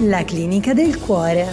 La 0.00 0.24
clinica 0.24 0.74
del 0.74 1.00
cuore. 1.00 1.46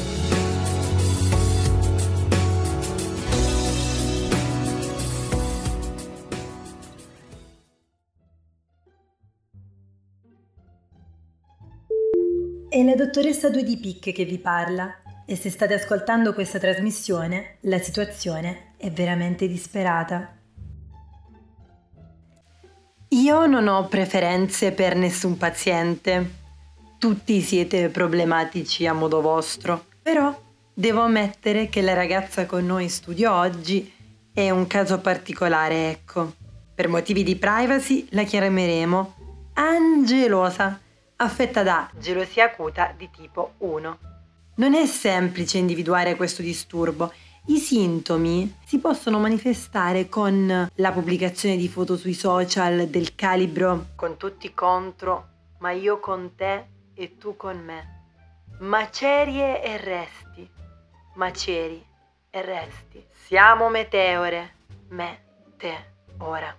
È 12.67 12.83
la 12.83 12.95
dottoressa 12.95 13.49
Due 13.49 13.63
di 13.63 13.77
Pic 13.77 14.11
che 14.11 14.25
vi 14.25 14.37
parla 14.39 14.93
e 15.25 15.37
se 15.37 15.49
state 15.49 15.75
ascoltando 15.75 16.33
questa 16.33 16.59
trasmissione 16.59 17.59
la 17.61 17.79
situazione 17.79 18.73
è 18.75 18.91
veramente 18.91 19.47
disperata. 19.47 20.37
Io 23.07 23.45
non 23.45 23.69
ho 23.69 23.87
preferenze 23.87 24.73
per 24.73 24.97
nessun 24.97 25.37
paziente. 25.37 26.41
Tutti 27.03 27.41
siete 27.41 27.89
problematici 27.89 28.87
a 28.87 28.93
modo 28.93 29.19
vostro, 29.19 29.87
però 30.01 30.33
devo 30.73 31.01
ammettere 31.01 31.67
che 31.67 31.81
la 31.81 31.93
ragazza 31.93 32.45
con 32.45 32.65
noi 32.65 32.83
in 32.83 32.89
studio 32.89 33.29
oggi 33.33 33.91
è 34.33 34.49
un 34.51 34.67
caso 34.67 34.99
particolare, 34.99 35.89
ecco. 35.89 36.35
Per 36.73 36.87
motivi 36.87 37.23
di 37.23 37.35
privacy 37.35 38.07
la 38.11 38.23
chiameremo 38.23 39.15
angelosa, 39.55 40.79
affetta 41.17 41.61
da 41.61 41.91
gelosia 41.99 42.45
acuta 42.45 42.93
di 42.97 43.09
tipo 43.11 43.55
1. 43.57 43.97
Non 44.55 44.73
è 44.73 44.85
semplice 44.85 45.57
individuare 45.57 46.15
questo 46.15 46.41
disturbo 46.41 47.11
i 47.47 47.57
sintomi 47.57 48.59
si 48.65 48.79
possono 48.79 49.19
manifestare 49.19 50.07
con 50.07 50.69
la 50.73 50.91
pubblicazione 50.93 51.57
di 51.57 51.67
foto 51.67 51.97
sui 51.97 52.13
social 52.13 52.87
del 52.87 53.13
calibro 53.13 53.87
con 53.95 54.15
tutti 54.15 54.53
contro, 54.53 55.27
ma 55.59 55.71
io 55.71 55.99
con 55.99 56.35
te 56.37 56.71
e 56.95 57.17
tu 57.17 57.35
con 57.35 57.57
me. 57.57 58.01
Macerie 58.59 59.63
e 59.63 59.77
resti, 59.77 60.49
maceri 61.15 61.83
e 62.29 62.41
resti. 62.41 63.05
Siamo 63.25 63.69
meteore, 63.69 64.55
me, 64.89 65.19
te, 65.57 65.73
ora. 66.19 66.55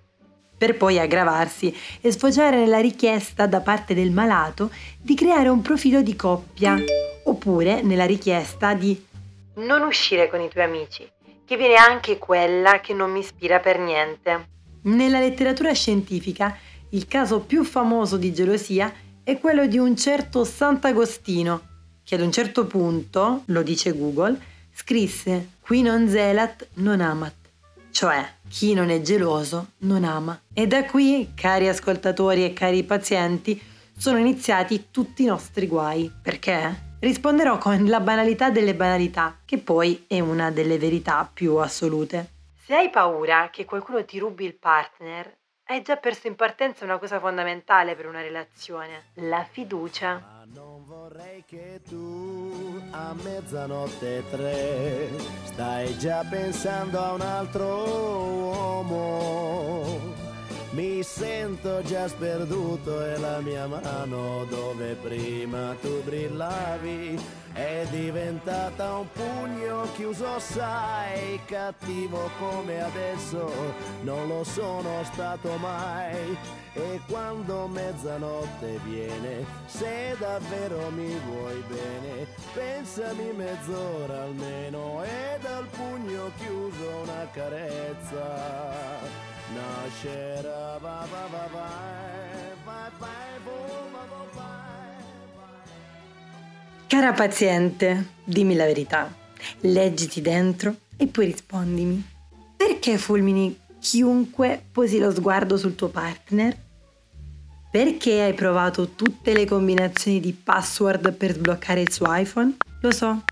Per 0.57 0.77
poi 0.77 0.99
aggravarsi 0.99 1.75
e 2.01 2.11
sfociare 2.11 2.57
nella 2.57 2.81
richiesta 2.81 3.47
da 3.47 3.61
parte 3.61 3.95
del 3.95 4.11
malato 4.11 4.71
di 5.01 5.15
creare 5.15 5.49
un 5.49 5.63
profilo 5.63 6.03
di 6.03 6.17
coppia, 6.17 6.77
oppure 7.25 7.83
nella 7.83 8.07
richiesta 8.07 8.75
di 8.75 9.07
non 9.57 9.83
uscire 9.83 10.29
con 10.29 10.41
i 10.41 10.49
tuoi 10.49 10.65
amici, 10.65 11.09
che 11.45 11.57
viene 11.57 11.77
anche 11.77 12.19
quella 12.19 12.81
che 12.81 12.95
non 12.95 13.11
mi 13.11 13.21
ispira 13.21 13.61
per 13.61 13.79
niente. 13.79 14.49
Nella 14.83 15.21
letteratura 15.21 15.73
scientifica, 15.73 16.57
il 16.91 17.07
caso 17.09 17.41
più 17.41 17.65
famoso 17.65 18.17
di 18.17 18.33
gelosia 18.33 18.93
è 19.25 19.39
quello 19.41 19.67
di 19.67 19.79
un 19.79 19.97
certo 19.97 20.45
Sant'Agostino, 20.45 21.63
che 22.05 22.15
ad 22.15 22.21
un 22.21 22.31
certo 22.31 22.67
punto, 22.67 23.43
lo 23.47 23.63
dice 23.63 23.97
Google, 23.97 24.39
scrisse 24.75 25.53
Qui 25.61 25.81
non 25.81 26.07
zelat 26.11 26.69
non 26.75 27.01
amat, 27.01 27.35
cioè 27.91 28.23
chi 28.47 28.75
non 28.75 28.91
è 28.91 29.01
geloso 29.01 29.69
non 29.79 30.05
ama. 30.05 30.39
E 30.53 30.67
da 30.67 30.85
qui, 30.85 31.33
cari 31.35 31.69
ascoltatori 31.69 32.45
e 32.45 32.53
cari 32.53 32.85
pazienti, 32.85 33.59
sono 33.97 34.19
iniziati 34.19 34.89
tutti 34.91 35.23
i 35.23 35.27
nostri 35.27 35.67
guai. 35.67 36.13
Perché? 36.23 36.93
Risponderò 37.01 37.57
con 37.57 37.87
la 37.87 38.01
banalità 38.01 38.51
delle 38.51 38.75
banalità, 38.75 39.39
che 39.47 39.57
poi 39.57 40.05
è 40.07 40.21
una 40.21 40.51
delle 40.51 40.77
verità 40.77 41.29
più 41.33 41.57
assolute. 41.57 42.33
Se 42.67 42.75
hai 42.75 42.91
paura 42.91 43.49
che 43.51 43.65
qualcuno 43.65 44.05
ti 44.05 44.19
rubi 44.19 44.45
il 44.45 44.55
partner, 44.55 45.35
hai 45.67 45.83
già 45.83 45.97
perso 45.97 46.27
in 46.27 46.37
partenza 46.37 46.85
una 46.85 46.99
cosa 46.99 47.19
fondamentale 47.19 47.95
per 47.95 48.07
una 48.07 48.21
relazione, 48.21 49.05
la 49.15 49.47
fiducia. 49.51 50.21
Ma 50.21 50.45
non 50.53 50.85
vorrei 50.85 51.43
che 51.47 51.81
tu 51.89 52.83
a 52.91 53.15
mezzanotte 53.15 54.25
tre 54.31 55.09
stai 55.45 55.97
già 55.99 56.23
pensando 56.29 57.01
a 57.01 57.13
un 57.13 57.21
altro 57.23 57.65
uomo 58.45 60.24
mi 60.75 61.05
sento 61.05 61.83
già 61.83 62.09
sperduto 62.09 63.05
e 63.05 63.17
la 63.19 63.39
mia 63.39 63.69
mano 63.69 64.45
dove 64.49 64.95
prima 64.95 65.77
tu 65.81 66.03
brillavi. 66.03 67.17
È 67.53 67.87
diventata 67.91 68.97
un 68.97 69.07
pugno 69.13 69.87
chiuso, 69.95 70.41
sai, 70.41 71.39
cattivo 71.45 72.29
come 72.41 72.83
adesso. 72.83 73.53
Non 74.03 74.27
lo 74.27 74.43
sono 74.43 75.05
stato 75.05 75.57
mai. 75.59 76.37
E 76.73 77.01
quando 77.07 77.69
mezzanotte 77.69 78.81
viene, 78.85 79.47
se 79.67 80.17
davvero 80.19 80.91
mi 80.91 81.17
vuoi 81.21 81.63
bene, 81.69 82.27
pensami 82.53 83.33
mezz'ora 83.33 84.23
almeno. 84.23 85.05
E 85.05 85.39
dal 85.41 85.67
pugno 85.67 86.33
chiuso 86.37 87.03
una 87.05 87.29
carezza 87.33 89.34
nascerà 89.53 90.79
va 90.81 91.07
va 91.11 91.29
va 91.31 91.49
vai 91.53 92.55
vai 92.65 92.91
vai 92.99 93.39
va 93.45 94.07
va 94.09 94.27
vai 94.33 94.55
Cara 96.87 97.13
paziente, 97.13 98.11
dimmi 98.23 98.55
la 98.55 98.67
verità. 98.67 99.13
Leggiti 99.61 100.21
dentro 100.21 100.77
e 100.97 101.07
poi 101.09 101.27
rispondimi. 101.27 102.03
Perché 102.57 102.99
fulmini 102.99 103.59
chiunque 103.81 104.63
posi 104.71 104.99
lo 104.99 105.11
sguardo 105.11 105.57
sul 105.57 105.75
tuo 105.75 105.89
partner? 105.89 106.57
Perché 107.71 108.23
hai 108.23 108.35
provato 108.35 108.91
tutte 108.91 109.33
le 109.33 109.45
combinazioni 109.45 110.21
di 110.21 110.33
password 110.33 111.13
per 111.15 111.33
sbloccare 111.33 111.81
il 111.81 111.91
suo 111.91 112.07
iPhone? 112.15 112.57
Lo 112.81 112.93
so, 112.93 113.25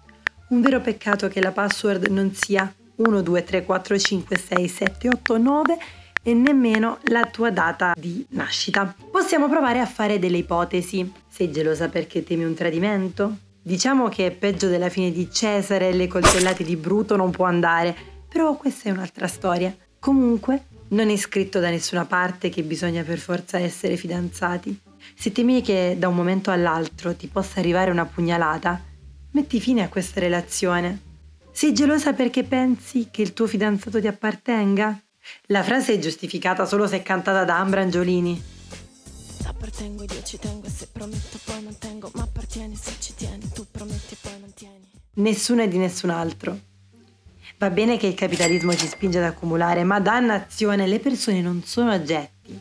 un 0.48 0.60
vero 0.60 0.80
peccato 0.80 1.28
che 1.28 1.40
la 1.40 1.52
password 1.52 2.06
non 2.08 2.34
sia 2.34 2.72
1, 2.96 3.22
2, 3.22 3.44
3, 3.44 3.64
4, 3.64 3.98
5, 3.98 4.36
6, 4.36 4.68
7, 4.68 5.08
8, 5.08 5.38
9 5.38 5.78
e 6.22 6.34
nemmeno 6.34 6.98
la 7.04 7.24
tua 7.26 7.50
data 7.50 7.94
di 7.96 8.24
nascita. 8.30 8.94
Possiamo 9.10 9.48
provare 9.48 9.80
a 9.80 9.86
fare 9.86 10.18
delle 10.18 10.38
ipotesi. 10.38 11.12
Sei 11.28 11.50
gelosa 11.50 11.88
perché 11.88 12.22
temi 12.22 12.44
un 12.44 12.54
tradimento? 12.54 13.36
Diciamo 13.60 14.08
che 14.08 14.26
è 14.26 14.30
peggio 14.32 14.68
della 14.68 14.88
fine 14.88 15.12
di 15.12 15.30
Cesare 15.30 15.88
e 15.88 15.92
le 15.92 16.08
coltellate 16.08 16.64
di 16.64 16.76
Bruto 16.76 17.16
non 17.16 17.30
può 17.30 17.44
andare, 17.44 17.94
però 18.28 18.56
questa 18.56 18.88
è 18.88 18.92
un'altra 18.92 19.26
storia. 19.26 19.74
Comunque, 19.98 20.66
non 20.88 21.08
è 21.08 21.16
scritto 21.16 21.60
da 21.60 21.70
nessuna 21.70 22.04
parte 22.04 22.48
che 22.48 22.62
bisogna 22.62 23.02
per 23.02 23.18
forza 23.18 23.58
essere 23.58 23.96
fidanzati. 23.96 24.78
Se 25.14 25.32
temi 25.32 25.62
che 25.62 25.96
da 25.98 26.08
un 26.08 26.14
momento 26.14 26.50
all'altro 26.50 27.14
ti 27.14 27.28
possa 27.28 27.60
arrivare 27.60 27.90
una 27.90 28.04
pugnalata, 28.04 28.80
metti 29.30 29.60
fine 29.60 29.82
a 29.82 29.88
questa 29.88 30.20
relazione. 30.20 31.10
Sei 31.50 31.72
gelosa 31.72 32.12
perché 32.12 32.44
pensi 32.44 33.08
che 33.10 33.22
il 33.22 33.32
tuo 33.32 33.46
fidanzato 33.46 34.00
ti 34.00 34.06
appartenga? 34.06 35.00
La 35.46 35.62
frase 35.62 35.94
è 35.94 35.98
giustificata 35.98 36.64
solo 36.66 36.86
se 36.86 36.96
è 36.96 37.02
cantata 37.02 37.44
da 37.44 37.58
Ambra 37.58 37.80
Angiolini. 37.82 38.42
Appartengo 39.44 40.02
io 40.02 40.22
ci 40.22 40.38
tengo 40.38 40.66
e 40.66 40.70
se 40.70 40.88
prometto 40.90 41.38
poi 41.44 41.62
mantengo, 41.62 42.10
ma 42.14 42.22
appartieni 42.22 42.74
se 42.74 42.92
ci 42.98 43.14
tieni, 43.14 43.48
tu 43.52 43.66
prometti 43.70 44.14
e 44.14 44.16
poi 44.20 44.38
mantieni. 44.40 44.90
Nessuno 45.14 45.62
è 45.62 45.68
di 45.68 45.78
nessun 45.78 46.10
altro. 46.10 46.58
Va 47.58 47.70
bene 47.70 47.96
che 47.96 48.06
il 48.06 48.14
capitalismo 48.14 48.74
ci 48.74 48.86
spinge 48.86 49.18
ad 49.18 49.24
accumulare, 49.24 49.84
ma 49.84 50.00
dannazione, 50.00 50.86
le 50.86 50.98
persone 50.98 51.40
non 51.40 51.62
sono 51.64 51.92
oggetti. 51.92 52.58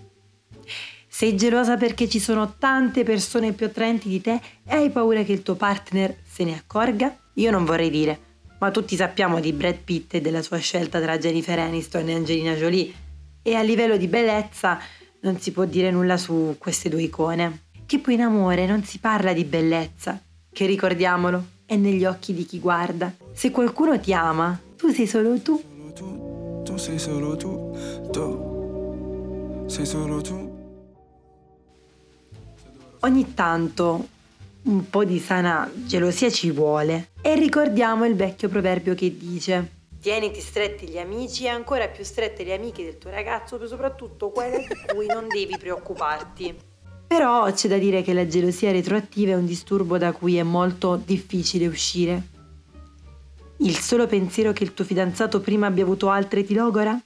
Sei 1.08 1.36
gelosa 1.36 1.78
perché 1.78 2.08
ci 2.08 2.20
sono 2.20 2.56
tante 2.58 3.04
persone 3.04 3.54
più 3.54 3.66
attraenti 3.66 4.10
di 4.10 4.22
te 4.22 4.40
e 4.64 4.76
hai 4.76 4.90
paura 4.92 5.24
che 5.24 5.32
il 5.32 5.44
tuo 5.44 5.56
partner 5.56 6.18
se 6.24 6.44
ne 6.44 6.56
accorga? 6.56 7.16
Io 7.36 7.52
non 7.52 7.66
vorrei 7.66 7.90
dire, 7.90 8.20
ma 8.62 8.70
tutti 8.70 8.96
sappiamo 8.96 9.40
di 9.40 9.54
Brad 9.54 9.78
Pitt 9.84 10.14
e 10.14 10.22
della 10.22 10.44
sua 10.44 10.60
scelta 10.60 11.02
tra 11.02 11.18
Jennifer 11.18 11.58
Aniston 11.58 12.08
e 12.08 12.14
Angelina 12.14 12.54
Jolie 12.54 12.94
e 13.42 13.56
a 13.56 13.64
livello 13.64 13.98
di 13.98 14.06
bellezza 14.06 14.78
non 15.22 15.40
si 15.40 15.52
può 15.52 15.66
dire 15.66 15.90
nulla 15.90 16.16
su 16.16 16.56
queste 16.60 16.88
due 16.88 17.02
icone. 17.02 17.70
Che 17.88 17.98
poi 17.98 18.14
in 18.14 18.22
amore 18.22 18.68
non 18.68 18.84
si 18.84 19.00
parla 19.00 19.34
di 19.34 19.46
bellezza, 19.46 20.22
che 20.52 20.68
ricordiamolo, 20.68 21.44
è 21.66 21.76
negli 21.76 22.06
occhi 22.06 22.36
di 22.36 22.46
chi 22.46 22.60
guarda. 22.60 23.12
Se 23.34 23.50
qualcuno 23.50 24.00
ti 24.00 24.14
ama, 24.14 24.60
tu 24.78 24.90
sei 24.90 25.08
solo 25.08 25.40
tu. 25.40 25.60
Tu, 25.96 26.62
tu 26.64 26.78
sei 26.78 27.00
solo 27.00 27.36
tu, 27.36 27.76
tu 28.12 29.66
sei 29.66 29.86
solo 29.88 30.22
tu. 30.22 30.60
Ogni 33.00 33.34
tanto 33.34 34.08
un 34.64 34.90
po' 34.90 35.04
di 35.04 35.20
sana 35.20 35.72
gelosia 35.74 36.30
ci 36.30 36.52
vuole. 36.52 37.10
E 37.22 37.36
ricordiamo 37.36 38.06
il 38.06 38.16
vecchio 38.16 38.50
proverbio 38.50 38.94
che 38.94 39.18
dice 39.18 39.80
Tieniti 40.02 40.42
stretti 40.42 40.88
gli 40.88 40.98
amici 40.98 41.44
e 41.44 41.50
ancora 41.50 41.88
più 41.88 42.04
strette 42.04 42.44
le 42.44 42.56
amiche 42.56 42.84
del 42.84 42.98
tuo 42.98 43.12
ragazzo, 43.12 43.68
soprattutto 43.68 44.32
quelle 44.32 44.58
di 44.58 44.68
cui 44.92 45.06
non 45.06 45.28
devi 45.28 45.56
preoccuparti. 45.60 46.58
Però 47.06 47.52
c'è 47.52 47.68
da 47.68 47.78
dire 47.78 48.02
che 48.02 48.14
la 48.14 48.26
gelosia 48.26 48.72
retroattiva 48.72 49.34
è 49.34 49.36
un 49.36 49.46
disturbo 49.46 50.00
da 50.00 50.12
cui 50.12 50.38
è 50.38 50.44
molto 50.44 50.96
difficile 50.96 51.68
uscire. 51.68 52.30
Il 53.58 53.78
solo 53.78 54.08
pensiero 54.08 54.54
che 54.54 54.64
il 54.64 54.74
tuo 54.74 54.86
fidanzato 54.86 55.40
prima 55.40 55.68
abbia 55.68 55.84
avuto 55.84 56.10
altre 56.10 56.44
ti 56.44 56.56
logora? 56.56 57.00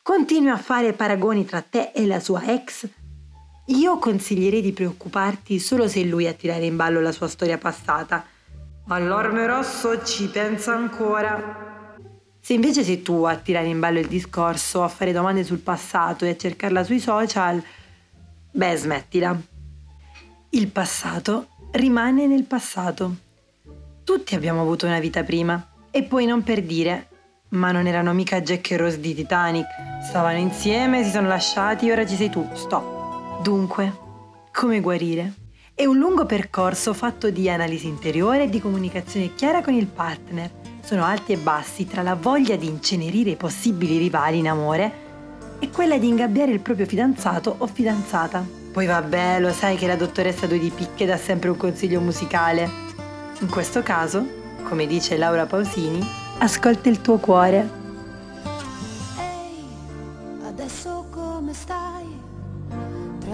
Continui 0.00 0.50
a 0.50 0.56
fare 0.56 0.92
paragoni 0.92 1.44
tra 1.44 1.62
te 1.62 1.90
e 1.92 2.06
la 2.06 2.20
sua 2.20 2.52
ex 2.52 2.86
io 3.70 3.98
consiglierei 3.98 4.62
di 4.62 4.72
preoccuparti 4.72 5.58
solo 5.58 5.86
se 5.86 6.00
è 6.00 6.04
lui 6.04 6.26
a 6.26 6.32
tirare 6.32 6.64
in 6.64 6.76
ballo 6.76 7.00
la 7.00 7.12
sua 7.12 7.28
storia 7.28 7.58
passata. 7.58 8.24
All'orme 8.88 9.46
rosso 9.46 10.02
ci 10.04 10.26
pensa 10.26 10.74
ancora. 10.74 11.94
Se 12.40 12.52
invece 12.52 12.82
sei 12.82 13.02
tu 13.02 13.22
a 13.24 13.36
tirare 13.36 13.68
in 13.68 13.78
ballo 13.78 14.00
il 14.00 14.08
discorso, 14.08 14.82
a 14.82 14.88
fare 14.88 15.12
domande 15.12 15.44
sul 15.44 15.58
passato 15.58 16.24
e 16.24 16.30
a 16.30 16.36
cercarla 16.36 16.82
sui 16.82 16.98
social, 16.98 17.62
beh, 18.50 18.76
smettila. 18.76 19.38
Il 20.50 20.68
passato 20.68 21.48
rimane 21.72 22.26
nel 22.26 22.44
passato. 22.44 23.14
Tutti 24.02 24.34
abbiamo 24.34 24.62
avuto 24.62 24.86
una 24.86 24.98
vita 24.98 25.22
prima. 25.22 25.64
E 25.92 26.02
poi 26.02 26.26
non 26.26 26.42
per 26.42 26.62
dire, 26.62 27.08
ma 27.50 27.70
non 27.70 27.86
erano 27.86 28.12
mica 28.12 28.40
Jack 28.40 28.72
e 28.72 28.76
Rose 28.76 28.98
di 28.98 29.14
Titanic. 29.14 29.66
Stavano 30.08 30.38
insieme, 30.38 31.04
si 31.04 31.10
sono 31.10 31.28
lasciati, 31.28 31.90
ora 31.90 32.04
ci 32.04 32.16
sei 32.16 32.30
tu. 32.30 32.48
Stop. 32.54 32.99
Dunque, 33.42 33.90
come 34.52 34.80
guarire? 34.80 35.32
È 35.74 35.86
un 35.86 35.96
lungo 35.96 36.26
percorso 36.26 36.92
fatto 36.92 37.30
di 37.30 37.48
analisi 37.48 37.86
interiore 37.86 38.42
e 38.42 38.48
di 38.50 38.60
comunicazione 38.60 39.34
chiara 39.34 39.62
con 39.62 39.72
il 39.72 39.86
partner. 39.86 40.50
Sono 40.84 41.04
alti 41.04 41.32
e 41.32 41.38
bassi 41.38 41.86
tra 41.86 42.02
la 42.02 42.16
voglia 42.16 42.56
di 42.56 42.66
incenerire 42.66 43.30
i 43.30 43.36
possibili 43.36 43.96
rivali 43.96 44.40
in 44.40 44.48
amore 44.48 44.92
e 45.58 45.70
quella 45.70 45.96
di 45.96 46.06
ingabbiare 46.06 46.52
il 46.52 46.60
proprio 46.60 46.84
fidanzato 46.84 47.54
o 47.56 47.66
fidanzata. 47.66 48.46
Poi 48.72 48.84
vabbè, 48.84 49.40
lo 49.40 49.52
sai 49.52 49.76
che 49.76 49.86
la 49.86 49.96
dottoressa 49.96 50.46
Due 50.46 50.58
di 50.58 50.70
Picche 50.70 51.06
dà 51.06 51.16
sempre 51.16 51.48
un 51.48 51.56
consiglio 51.56 52.00
musicale. 52.00 52.68
In 53.40 53.48
questo 53.48 53.82
caso, 53.82 54.22
come 54.64 54.86
dice 54.86 55.16
Laura 55.16 55.46
Pausini, 55.46 56.06
ascolta 56.40 56.90
il 56.90 57.00
tuo 57.00 57.16
cuore. 57.16 57.79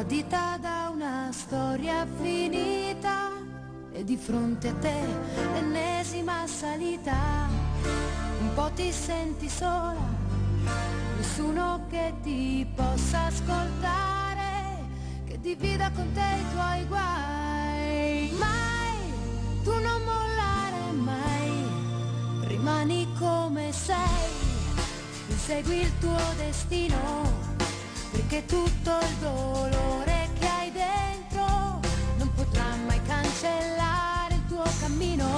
Tradita 0.08 0.56
da 0.60 0.88
una 0.92 1.30
storia 1.32 2.06
finita 2.22 3.32
e 3.90 4.04
di 4.04 4.16
fronte 4.16 4.68
a 4.68 4.74
te 4.74 5.00
l'ennesima 5.52 6.46
salita. 6.46 7.48
Un 8.38 8.54
po' 8.54 8.70
ti 8.76 8.92
senti 8.92 9.48
sola, 9.48 9.98
nessuno 11.16 11.86
che 11.90 12.14
ti 12.22 12.64
possa 12.72 13.24
ascoltare 13.24 14.44
divida 15.40 15.90
con 15.90 16.10
te 16.12 16.20
i 16.20 16.44
tuoi 16.52 16.84
guai. 16.86 18.30
Mai, 18.38 19.12
tu 19.64 19.72
non 19.72 20.02
mollare 20.04 20.92
mai, 20.92 22.46
rimani 22.46 23.08
come 23.18 23.72
sei, 23.72 24.30
insegui 25.28 25.80
il 25.80 25.98
tuo 25.98 26.18
destino, 26.36 27.45
perché 28.28 28.44
tutto 28.46 28.98
il 29.02 29.16
dolore 29.20 30.28
che 30.38 30.46
hai 30.46 30.72
dentro 30.72 31.80
non 32.18 32.32
potrà 32.34 32.74
mai 32.84 33.00
cancellare 33.02 34.34
il 34.34 34.46
tuo 34.48 34.64
cammino. 34.80 35.28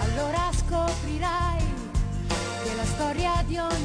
Allora 0.00 0.50
scoprirai 0.52 1.64
che 2.62 2.74
la 2.74 2.84
storia 2.84 3.42
di 3.46 3.58
ogni 3.58 3.75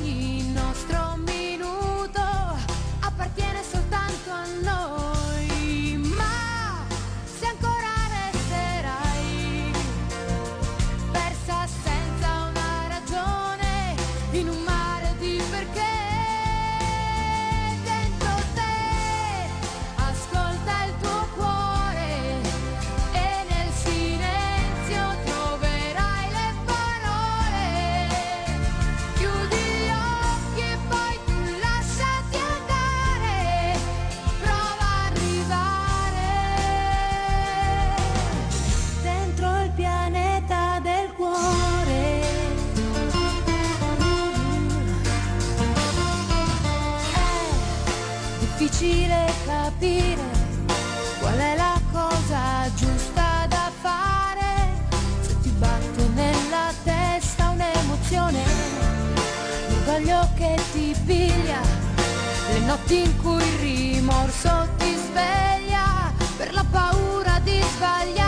notti 62.65 63.01
in 63.01 63.17
cui 63.17 63.43
il 63.43 63.59
rimorso 63.59 64.67
ti 64.77 64.95
sveglia 64.95 66.11
per 66.37 66.53
la 66.53 66.65
paura 66.69 67.39
di 67.43 67.59
sbagliare. 67.75 68.20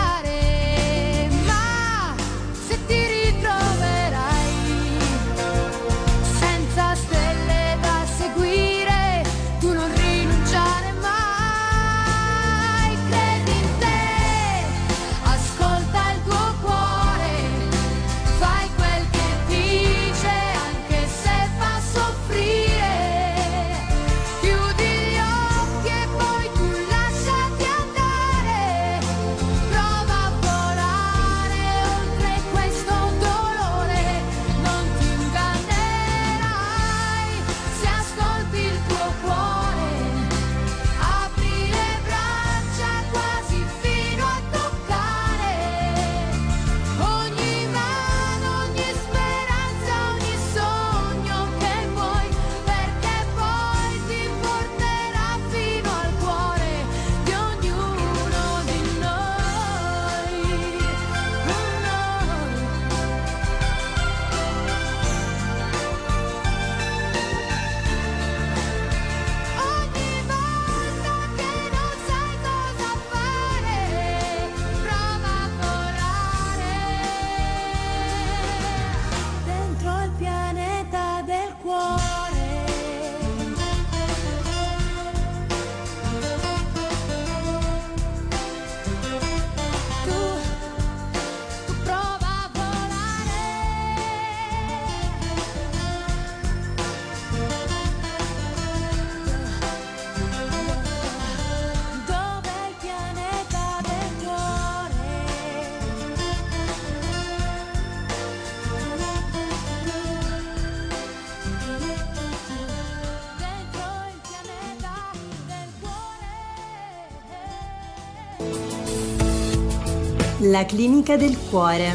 La 120.48 120.66
clinica 120.66 121.16
del 121.16 121.38
cuore. 121.48 121.94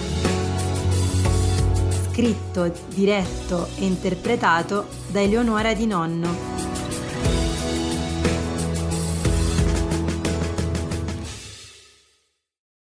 Scritto, 2.10 2.74
diretto 2.88 3.68
e 3.78 3.86
interpretato 3.86 4.88
da 5.12 5.22
Eleonora 5.22 5.76
Di 5.76 5.86
Nonno. 5.86 6.59